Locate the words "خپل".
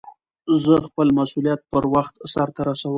0.87-1.07